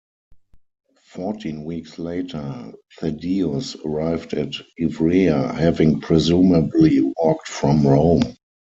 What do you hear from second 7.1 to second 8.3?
walked from Rome.